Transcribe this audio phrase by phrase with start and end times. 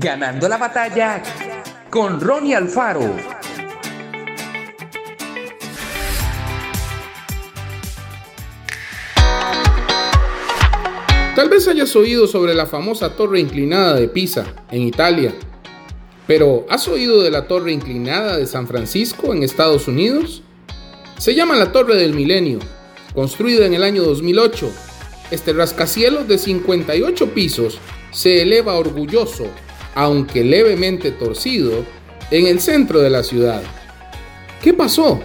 [0.00, 1.20] Ganando la batalla
[1.90, 3.16] con Ronnie Alfaro.
[11.34, 15.34] Tal vez hayas oído sobre la famosa torre inclinada de Pisa, en Italia.
[16.28, 20.44] Pero, ¿has oído de la torre inclinada de San Francisco, en Estados Unidos?
[21.18, 22.60] Se llama la Torre del Milenio,
[23.14, 24.70] construida en el año 2008.
[25.32, 27.80] Este rascacielos de 58 pisos
[28.12, 29.48] se eleva orgulloso,
[29.98, 31.84] aunque levemente torcido,
[32.30, 33.62] en el centro de la ciudad.
[34.62, 35.20] ¿Qué pasó?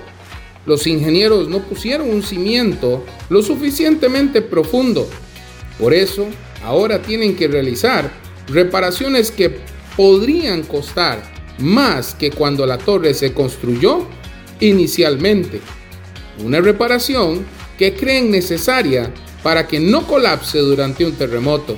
[0.65, 5.07] Los ingenieros no pusieron un cimiento lo suficientemente profundo
[5.79, 6.27] por eso,
[6.63, 8.11] ahora tienen que realizar
[8.47, 9.57] reparaciones que
[9.97, 11.23] podrían costar
[11.57, 14.07] más que cuando la torre se construyó
[14.59, 15.61] inicialmente.
[16.43, 17.45] Una reparación
[17.77, 21.75] que creen necesaria para que no colapse durante un terremoto.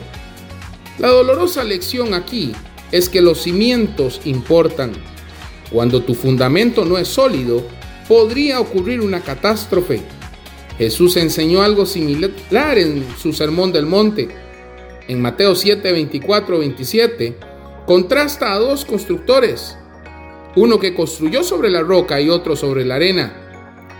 [0.99, 2.53] La dolorosa lección aquí
[2.95, 4.91] es que los cimientos importan.
[5.71, 7.63] Cuando tu fundamento no es sólido,
[8.07, 10.01] podría ocurrir una catástrofe
[10.77, 14.27] Jesús enseñó algo similar en su Sermón del Monte.
[15.07, 17.37] En Mateo 7, 24, 27,
[17.85, 19.77] contrasta a dos constructores,
[20.55, 23.33] uno que construyó sobre la roca y otro sobre la arena.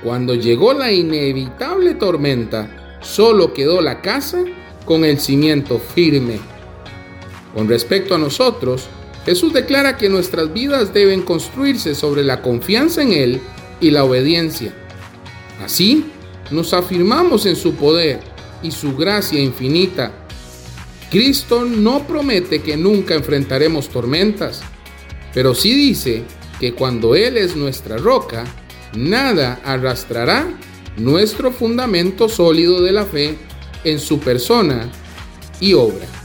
[0.04, 4.44] Cuando llegó la inevitable tormenta, solo quedó la casa
[4.86, 6.40] con el cimiento firme.
[7.56, 8.88] Con respecto a nosotros,
[9.26, 13.42] Jesús declara que nuestras vidas deben construirse sobre la confianza en Él
[13.80, 14.74] y la obediencia.
[15.64, 16.06] Así,
[16.52, 18.20] nos afirmamos en su poder
[18.62, 20.12] y su gracia infinita.
[21.10, 24.62] Cristo no promete que nunca enfrentaremos tormentas,
[25.34, 26.24] pero sí dice
[26.60, 28.44] que cuando Él es nuestra roca,
[28.98, 30.46] nada arrastrará
[30.98, 33.38] nuestro fundamento sólido de la fe
[33.86, 34.90] en su persona
[35.62, 36.25] y obra.